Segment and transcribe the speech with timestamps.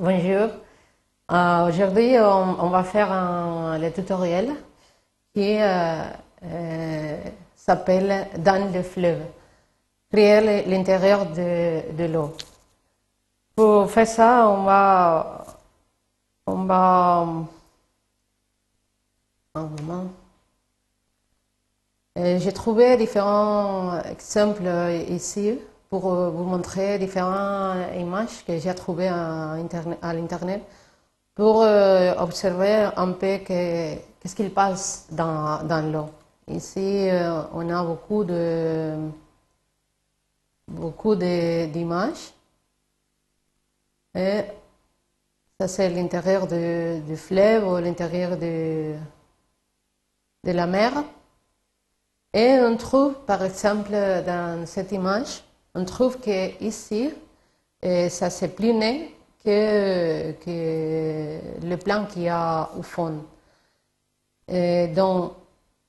[0.00, 0.50] Bonjour.
[1.32, 3.08] Euh, Aujourd'hui, on, va faire
[3.80, 4.54] le tutoriel
[5.34, 6.04] qui euh,
[6.44, 7.20] euh,
[7.56, 9.22] s'appelle Dans le fleuve,
[10.12, 12.32] créer l'intérieur de, l'eau.
[13.56, 15.44] Pour faire ça, on va,
[16.46, 17.26] on va,
[22.14, 24.62] J'ai trouvé différents exemples
[25.08, 25.58] ici
[25.90, 30.62] pour euh, vous montrer différentes images que j'ai trouvées à internet- à l'internet
[31.34, 35.60] pour euh, observer un peu que- qu'est-ce qu'il passe dans,
[35.92, 36.10] l'eau.
[36.48, 38.96] Ici, euh, on a beaucoup de
[40.68, 42.32] beaucoup d'images.
[45.60, 48.94] Ça, c'est l'intérieur du fleuve ou l'intérieur de,
[50.44, 51.04] de la mer.
[52.32, 55.42] Et on trouve, par exemple, dans cette image,
[55.78, 57.10] on trouve que ici,
[57.84, 59.10] euh, ça c'est plus net
[59.44, 60.34] que,
[61.64, 63.24] le plan qu'il y a au fond.
[64.48, 65.34] Et donc,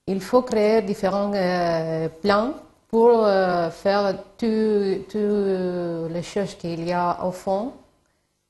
[0.06, 2.54] il faut créer différents euh, plans
[2.90, 7.74] pour euh, faire toutes les choses qu'il y a au fond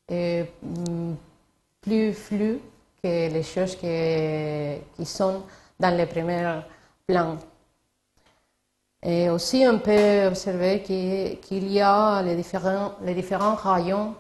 [0.09, 1.13] mm,
[1.81, 2.59] plus flou
[3.01, 5.43] que les choses que- qui sont
[5.79, 6.59] dans les premiers
[7.07, 7.37] plans.
[9.01, 14.13] Et aussi, on peut observer qu'il y a les différents, les différents rayons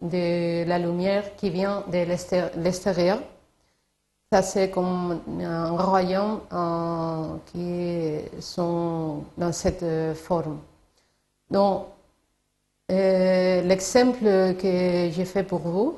[0.00, 3.18] de la lumière qui vient de l'exté- l'extérieur.
[4.30, 9.84] Ça, c'est comme un rayon euh, qui sont dans cette
[10.16, 10.58] forme.
[11.50, 11.86] Donc,
[12.90, 14.24] euh, l'exemple
[14.60, 15.96] que j'ai fait pour vous,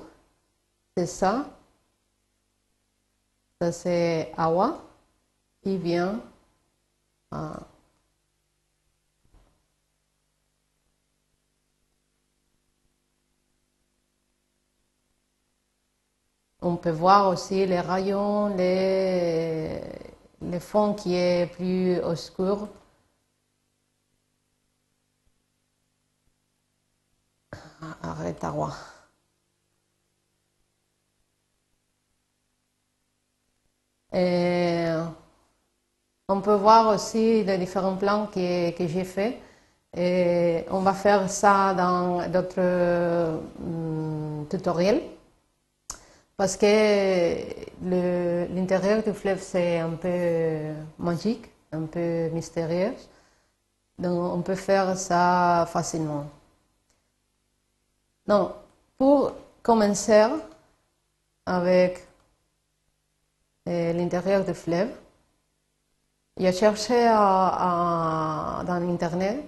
[0.97, 1.47] c'est ça.
[3.61, 4.79] Ça, c'est Awa
[5.63, 6.21] qui vient.
[7.35, 7.51] euh,
[16.69, 19.81] On peut voir aussi les rayons, les,
[20.43, 22.69] le fond qui est plus obscur.
[27.83, 28.73] Ah, Arrête, Awa.
[34.13, 34.89] Et
[36.29, 38.41] on peut voir aussi les différents plans que,
[38.87, 39.39] j'ai faits.
[40.71, 45.18] On va faire ça dans d'autres hum, tutoriels.
[46.39, 47.37] Parce que
[48.55, 52.95] l'intérieur du fleuve, c'est un peu magique, un peu mystérieux.
[53.99, 56.27] Donc, on peut faire ça facilement.
[58.29, 58.53] Donc,
[58.97, 59.33] pour
[59.65, 60.29] commencer
[61.45, 62.07] avec
[63.69, 64.91] euh, l'intérieur du fleuve,
[66.37, 69.45] j'ai cherché dans Internet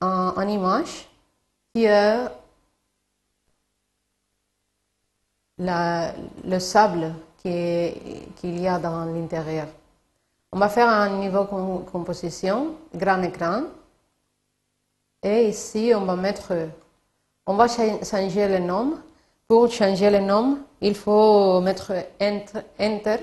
[0.00, 1.08] un, une image
[1.72, 2.26] qui est
[5.60, 7.92] le sable qui-
[8.36, 9.66] qu'il y a dans l'intérieur.
[10.52, 13.62] On va faire un niveau com- composition, grand écran.
[15.22, 16.52] Et ici, on va mettre,
[17.46, 18.98] on va cha- changer le nom.
[19.46, 22.60] Pour changer le nom, il faut mettre Enter.
[22.78, 23.18] enter.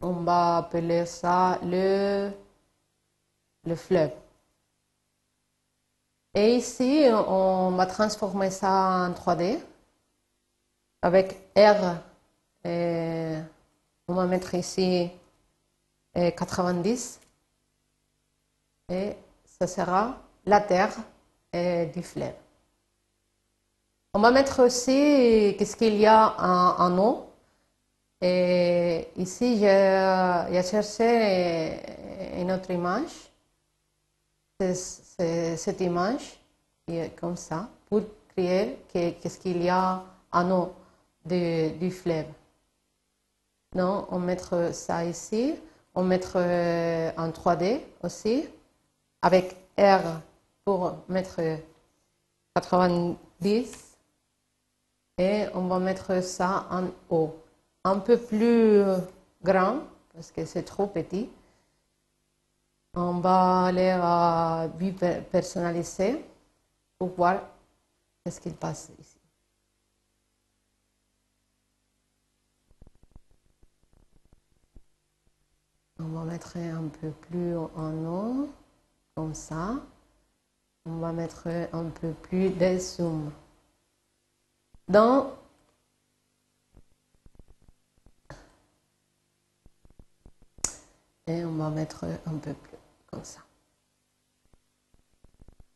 [0.00, 2.30] On va appeler ça le,
[3.64, 4.12] le fleuve.
[6.34, 8.70] Et ici, on va transformer ça
[9.08, 9.58] en 3D
[11.04, 11.98] avec R.
[12.64, 15.10] on va mettre ici
[16.16, 17.20] euh, 90
[18.88, 19.12] et
[19.44, 20.16] ça sera
[20.46, 20.96] la terre
[21.52, 22.32] du fleuve.
[24.14, 26.34] On va mettre aussi qu'est-ce qu'il y a
[26.80, 27.26] en, eau?
[28.22, 31.80] Et ici, j'ai cherché
[32.40, 33.30] une autre image.
[34.58, 36.40] C'est cette image
[36.86, 38.00] qui comme ça pour
[38.34, 40.72] créer que- qu'est-ce qu'il y a en eau
[41.24, 42.26] du fleuve.
[43.74, 45.54] Non, on mettre ça ici,
[45.94, 48.48] on mettre euh, en 3D aussi,
[49.22, 50.20] avec R
[50.64, 51.40] pour mettre
[52.54, 53.96] 90
[55.18, 57.34] et on va mettre ça en haut.
[57.84, 58.82] Un peu plus
[59.42, 59.80] grand
[60.12, 61.28] parce que c'est trop petit.
[62.94, 66.24] On va aller à vue per- personnalisée
[66.98, 67.40] pour voir
[68.30, 69.13] ce qu'il passe ici.
[76.00, 78.48] On va mettre un peu plus en haut,
[79.14, 79.76] comme ça.
[80.86, 83.30] On va mettre un peu plus de zoom.
[84.88, 85.30] Dans
[91.26, 92.78] et on va mettre un peu plus
[93.10, 93.40] comme ça.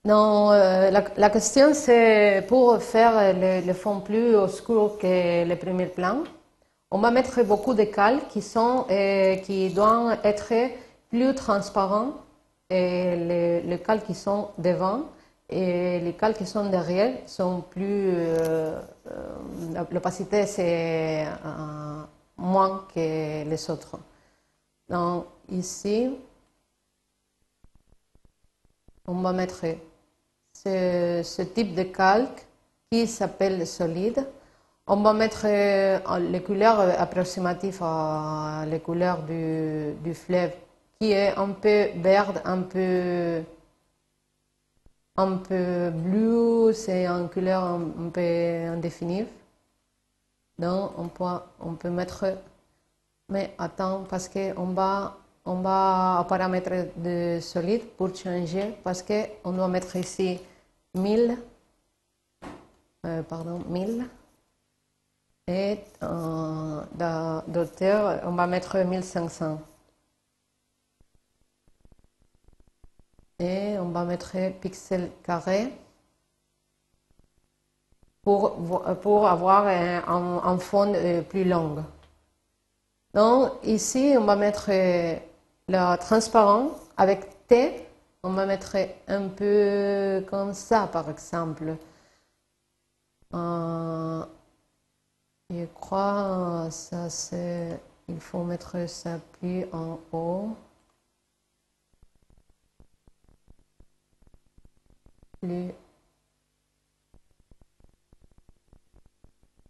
[0.04, 5.86] Non, euh, la, question c'est pour faire le, le fond plus obscur que le premier
[5.86, 6.24] plan.
[6.90, 10.55] On va mettre beaucoup de cales qui sont euh, qui doivent être
[11.11, 12.12] plus transparents
[12.70, 15.02] et les, les cales qui sont devant
[15.50, 18.81] et les cales qui sont derrière sont plus euh,
[19.11, 21.26] euh, l'opacité c'est
[22.38, 23.99] moins que les autres.
[24.88, 26.11] Donc ici
[29.06, 29.64] on va mettre
[30.55, 32.46] ce, ce type de calque
[32.90, 34.26] qui s'appelle solide.
[34.90, 40.52] On va mettre euh, les couleurs approximatives à les couleurs du, fleuve
[40.99, 43.43] qui est un peu vert, un peu
[45.19, 49.26] un peu bleu, c'est une couleur un, peu indéfinie.
[50.58, 52.25] Donc on peut, mettre,
[53.29, 59.69] mais attends parce qu'on va, on va paramétrer de solide pour changer parce qu'on doit
[59.69, 60.40] mettre ici
[60.94, 61.37] 1000,
[63.05, 64.08] euh, pardon, 1000
[65.48, 66.80] et euh,
[67.48, 69.58] d'auteur on va mettre 1500.
[73.38, 75.72] et on va mettre pixel carré
[78.22, 78.56] pour,
[79.00, 81.84] pour avoir un, fond euh, plus long.
[83.14, 84.70] Donc ici, on va mettre
[85.68, 87.86] la transparent avec T.
[88.24, 91.76] On va mettre un peu comme ça, par exemple.
[93.34, 94.24] Euh,
[95.50, 100.56] je crois ça c'est il faut mettre ça plus en haut.
[105.40, 105.72] plus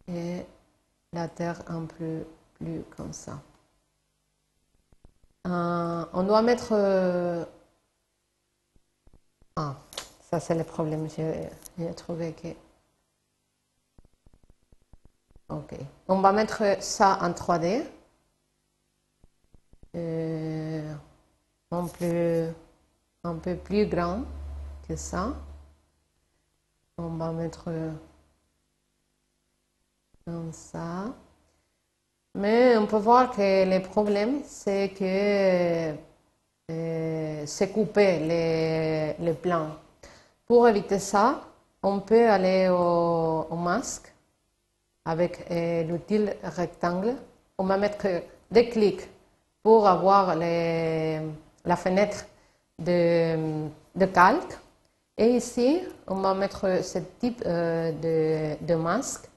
[0.08, 0.46] et
[1.12, 2.24] la terre un peu
[2.54, 3.40] plus comme ça.
[5.46, 6.72] Euh, on doit mettre...
[6.72, 7.44] Euh,
[9.56, 9.76] ah,
[10.30, 12.48] ça c'est le problème, j'ai trouvé que...
[15.48, 15.74] Ok,
[16.08, 17.82] on va mettre ça en 3D.
[19.96, 20.94] Euh,
[21.70, 22.52] un, peu,
[23.24, 24.24] un peu plus grand
[24.86, 25.34] que ça.
[26.98, 27.70] On va mettre
[30.26, 31.14] comme ça.
[32.34, 35.94] Mais on peut voir que le problème, c'est que
[36.70, 39.70] euh, c'est coupé les, les, plans.
[40.46, 41.42] Pour éviter ça,
[41.82, 44.12] on peut aller au, au masque
[45.08, 47.16] avec euh, l'outil rectangle.
[47.56, 48.06] On va mettre
[48.50, 49.08] des clics
[49.62, 52.26] pour avoir la fenêtre
[52.78, 54.58] de, calque.
[55.16, 59.28] Et ici, on va mettre ce type euh, de, masque.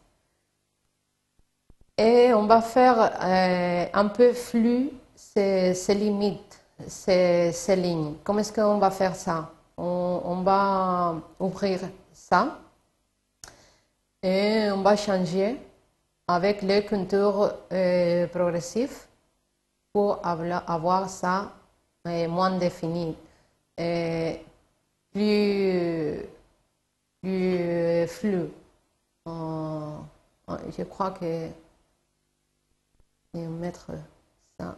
[1.97, 8.15] Et on va faire euh, un peu flou ces, limites, ces, ces, lignes.
[8.25, 9.49] Comment est-ce qu'on va faire ça?
[9.77, 11.79] On, on, va ouvrir
[12.13, 12.59] ça
[14.23, 15.57] et on va changer
[16.27, 19.07] avec le contour euh, progressif
[19.91, 21.53] pour avoir ça
[22.07, 23.15] euh, moins défini.
[23.77, 24.39] Et
[25.11, 26.21] plus,
[27.21, 28.49] plus flou.
[29.27, 29.97] Euh,
[30.77, 31.49] je crois que
[33.33, 33.91] vais mettre
[34.59, 34.77] ça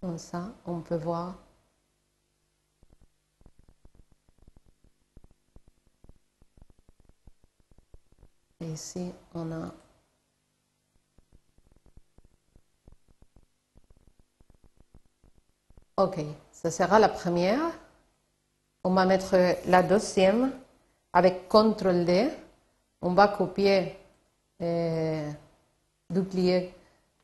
[0.00, 1.34] comme ça, on peut voir.
[8.76, 9.72] Ici, on a
[15.98, 16.18] Ok,
[16.52, 17.70] ça sera la première.
[18.84, 19.34] On va mettre
[19.66, 20.52] la deuxième
[21.14, 22.28] avec CTRL D.
[23.00, 23.96] On va copier
[24.60, 25.22] et
[26.10, 26.74] duplier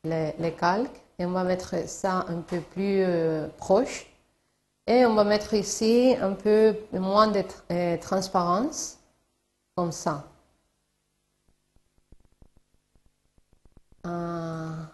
[0.04, 4.06] les, les, calques et on va mettre ça un peu plus euh, proche.
[4.86, 8.98] Et on va mettre ici un peu moins de euh, transparence,
[9.76, 10.31] comme ça.
[14.04, 14.88] Un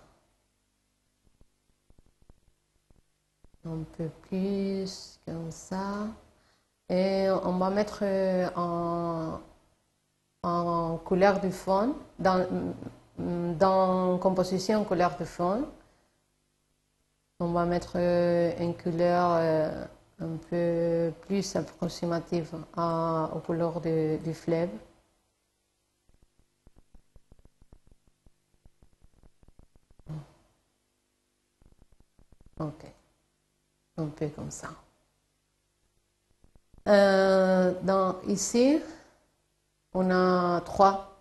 [3.97, 6.09] peu plus, comme ça.
[6.89, 8.49] Et on va mettre euh,
[10.43, 15.67] en, couleur du fond, dans, composition couleur de fond.
[17.41, 19.85] On va mettre euh, une couleur euh,
[20.21, 24.71] un peu plus approximative aux couleurs du, du fleuve.
[32.61, 32.85] Ok.
[33.97, 34.69] Un peu comme ça.
[36.89, 38.81] Euh, dans, ici,
[39.93, 41.19] on a trois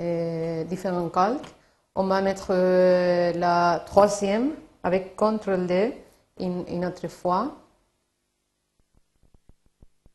[0.00, 1.54] euh, différents calques.
[1.94, 6.02] On va mettre euh, la troisième avec CTRL D
[6.38, 7.56] une, une, autre fois.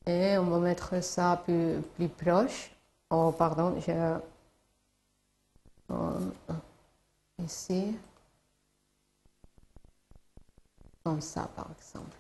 [0.08, 2.72] Et on va mettre ça plus, plus proche.
[3.12, 3.96] Oh, pardon, j'ai
[7.44, 7.96] ici,
[11.06, 12.18] comme ça par exemple.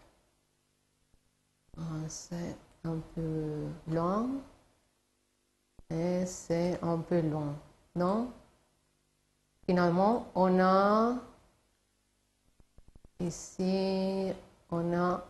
[2.07, 4.41] C'est un peu long
[5.89, 7.55] et c'est un peu long,
[7.95, 8.31] non?
[9.65, 11.15] Finalement, on a
[13.19, 14.31] ici,
[14.69, 15.25] on a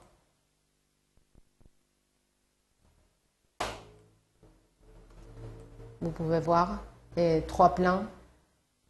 [6.01, 6.83] vous pouvez voir
[7.15, 8.03] les trois plans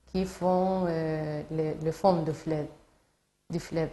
[0.07, 2.67] qui font euh, le, du fleuve.
[3.49, 3.91] Du fleuve.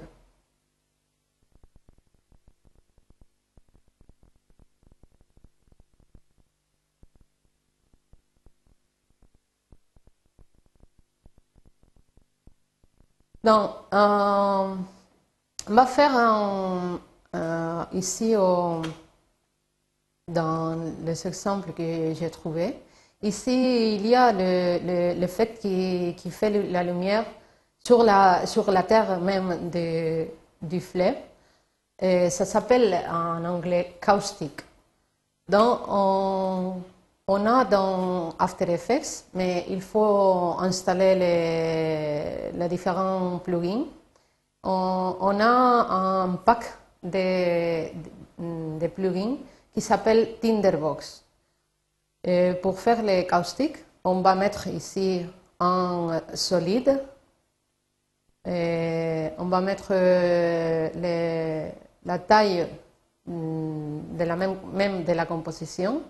[13.44, 14.74] Donc, euh,
[15.68, 16.12] on va faire
[17.34, 18.34] euh, ici
[20.28, 22.76] dans les exemples que j'ai trouvés.
[23.22, 27.24] Ici, il y a le, fait qui, qui, fait la lumière
[27.84, 29.70] sur la, sur la terre même
[30.60, 31.16] du fleuve.
[32.00, 34.62] Ça s'appelle en anglais caustic.
[35.48, 36.76] Donc, on,
[37.32, 41.14] on, a dans After Effects, mais il faut installer
[42.54, 43.84] les, différents plugins.
[44.62, 46.64] On, a un pack
[47.02, 47.88] de,
[48.88, 49.36] plugins
[49.72, 51.24] qui s'appelle Tinderbox.
[52.62, 55.26] Pour faire les caustiques, on va mettre ici
[55.58, 57.02] un solide.
[58.44, 61.70] On va mettre euh,
[62.04, 62.66] la taille
[63.26, 64.00] mm,
[64.72, 66.02] même de la composition.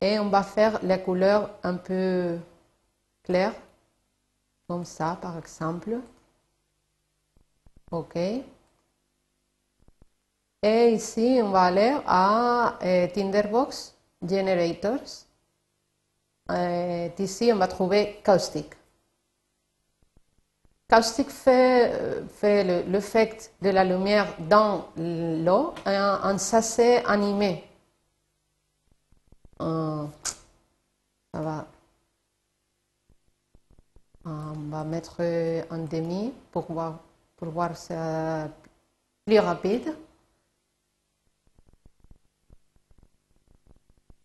[0.00, 2.38] Et on va faire les couleurs un peu
[3.24, 3.54] claires,
[4.68, 5.98] comme ça par exemple.
[7.90, 8.16] OK.
[10.62, 15.24] Et ici, on va aller à euh, Tinderbox generators.
[16.50, 18.74] Euh, ici, on va trouver caustic.
[20.90, 21.92] Caustic fait,
[22.30, 27.67] fait l'effet de la lumière dans l'eau en, sachet animé.
[29.60, 30.06] Euh,
[31.34, 31.66] ça va.
[34.24, 35.20] On va mettre
[35.70, 36.98] un demi pour voir,
[37.36, 38.48] pour voir ça
[39.24, 39.94] plus rapide.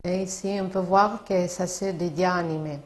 [0.04, 2.78] Et ici, on peut voir que ça s'est déjà animé.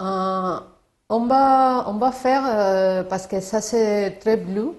[0.00, 0.60] Euh,
[1.08, 4.74] on, va, on va faire, euh, parce que ça c'est très bleu,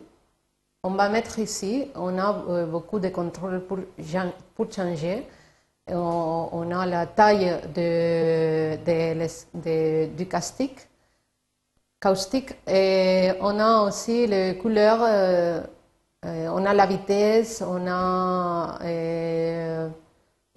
[0.84, 3.80] on va mettre ici, on a euh, beaucoup de contrôles pour,
[4.56, 5.28] pour changer.
[5.92, 8.78] On, a la taille de,
[10.16, 10.88] du caustique,
[12.00, 15.02] caustique et on a aussi les couleurs,
[16.24, 18.80] on a la vitesse, on a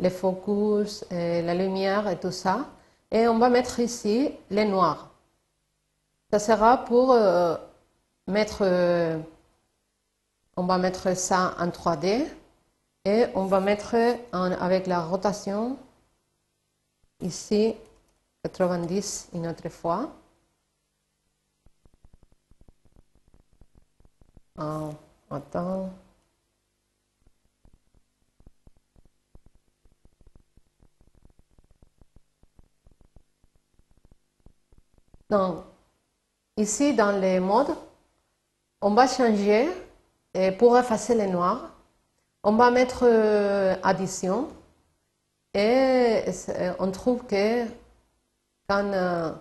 [0.02, 2.66] les focus, euh, la lumière et tout ça.
[3.10, 5.10] Et on va mettre ici les noirs.
[6.30, 7.56] Ça sera pour euh,
[8.26, 9.18] mettre, euh,
[10.56, 12.26] on va mettre ça en 3D
[13.04, 13.94] et on va mettre
[14.32, 15.78] avec la rotation
[17.20, 17.74] ici
[18.44, 20.12] 90 une autre fois.
[24.58, 24.94] Oh,
[25.30, 25.90] attends.
[35.30, 35.64] Donc,
[36.56, 37.74] ici, dans les modes,
[38.82, 39.68] on va changer,
[40.34, 41.71] et pour effacer les noirs,
[42.42, 44.48] on va mettre euh, addition,
[45.54, 46.24] et
[46.78, 47.66] on trouve que
[48.68, 49.32] quand, euh,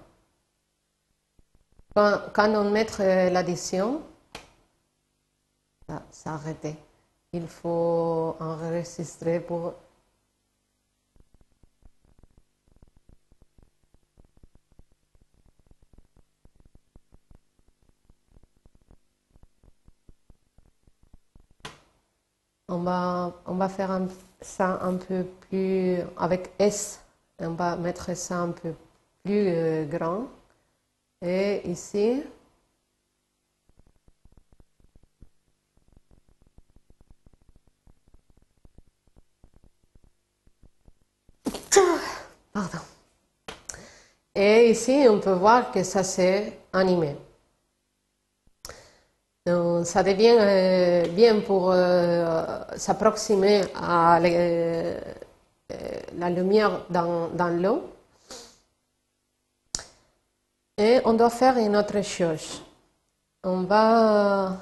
[1.96, 4.02] on met euh, l'addition,
[6.12, 6.76] ça, arrêté.
[7.34, 9.74] Il faut enregistrer pour
[22.88, 24.02] on va faire
[24.42, 27.02] ça un peu plus avec S.
[27.40, 28.74] On va mettre ça un peu
[29.24, 30.28] plus euh, grand.
[31.22, 32.24] Et ici,
[42.54, 42.80] Pardon.
[44.36, 47.16] Et ici, on peut voir que ça s'est animé.
[49.84, 55.00] Ça devient euh, bien pour euh, s'approximer à euh,
[56.18, 57.90] la lumière dans, l'eau.
[60.78, 62.64] Et on doit faire une autre chose.
[63.44, 64.58] On va,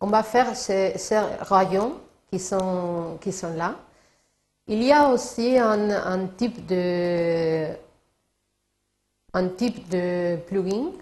[0.00, 0.94] on va faire ces,
[1.40, 1.94] rayons
[2.30, 3.74] qui sont, qui sont là.
[4.66, 7.68] Il y a aussi un, type de
[9.32, 10.92] un type de plugin,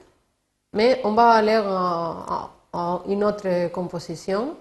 [0.73, 2.51] mais on va aller à,
[3.07, 4.57] une autre composition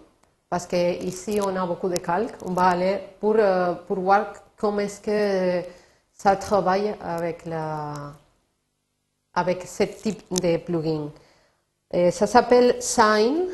[0.49, 2.35] parce qu'ici on a beaucoup de calques.
[2.45, 5.67] On va aller pour, euh, pour voir comment est-ce que
[6.13, 7.43] ça travaille avec,
[9.33, 11.09] avec ce type de plugin.
[12.11, 13.47] Ça s'appelle Sign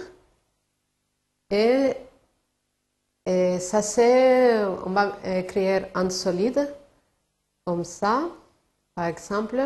[1.50, 1.94] et,
[3.60, 6.68] ça c'est, on va créer un solide
[7.66, 8.24] comme ça,
[8.96, 9.62] par exemple.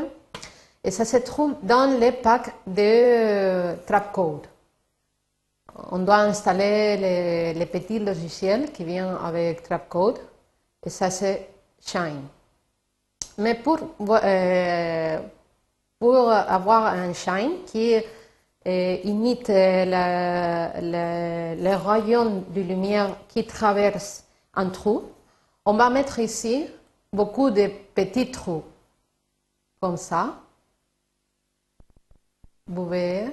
[0.84, 4.48] Et ça se trouve dans les packs de euh, Trapcode.
[5.76, 10.20] On doit installer les, petits logiciels qui viennent avec Trapcode
[10.86, 11.50] et ça c'est
[11.82, 12.22] Shine.
[13.38, 15.20] Mais pour, euh,
[16.00, 19.96] avoir un Shine qui euh, imite le,
[21.56, 25.04] le rayon de lumière qui traverse un trou,
[25.66, 26.68] on va mettre ici
[27.12, 28.64] beaucoup de petits trous,
[29.80, 30.36] comme ça.
[32.68, 33.32] Vous voyez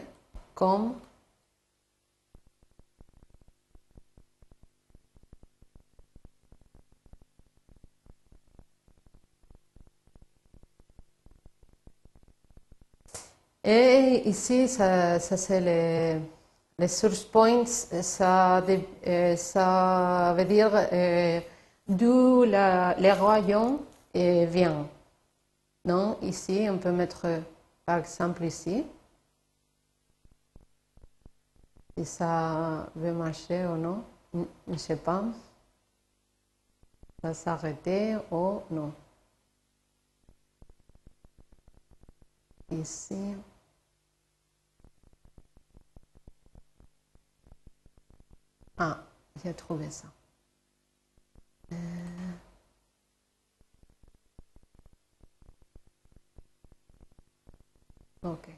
[0.54, 0.94] comme
[13.72, 15.60] Et ici, ça, c'est
[16.76, 18.64] les, source points, ça,
[19.36, 21.40] ça veut dire euh,
[21.86, 23.78] d'où les royaumes
[24.12, 24.86] viennent.
[25.84, 27.28] Non, ici, on peut mettre,
[27.86, 28.84] par exemple, ici.
[31.96, 34.02] si ça veut marcher ou non,
[34.34, 35.22] je ne sais pas.
[37.22, 38.92] Ça va s'arrêter ou non?
[42.72, 43.36] Ici.
[48.80, 49.04] Ah,
[49.44, 50.08] j'ai trouvé ça.
[51.72, 51.76] Euh...
[58.22, 58.48] Ok.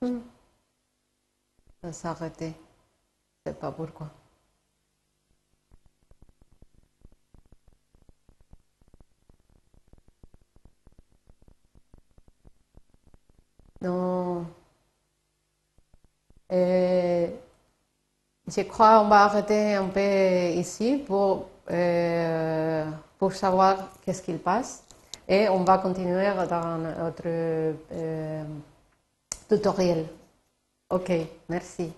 [0.00, 0.20] Hmm.
[1.82, 2.54] Ça s'est arrêté.
[3.46, 4.10] Je sais pas pourquoi.
[13.80, 14.46] Non.
[16.52, 17.30] Euh,
[18.50, 22.84] je crois qu'on va arrêter un peu ici pour, euh,
[23.18, 24.82] pour savoir qu'est-ce qu'il passe
[25.28, 28.42] et on va continuer dans notre euh,
[29.48, 30.06] tutoriel.
[30.90, 31.12] Ok,
[31.48, 31.92] merci.